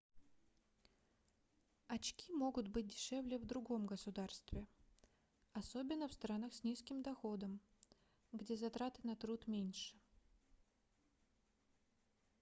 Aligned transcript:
очки 1.87 2.33
могут 2.33 2.67
быть 2.69 2.87
дешевле 2.87 3.37
в 3.37 3.45
другом 3.45 3.85
государстве 3.85 4.65
особенно 5.53 6.07
в 6.07 6.13
странах 6.13 6.55
с 6.55 6.63
низким 6.63 7.03
доходом 7.03 7.59
где 8.31 8.57
затраты 8.57 9.01
на 9.03 9.15
труд 9.15 9.45
меньше 9.45 9.95